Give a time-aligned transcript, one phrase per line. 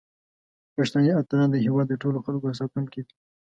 [0.75, 3.13] پښتني اتلان د هیواد د ټولو خلکو ساتونکي دي.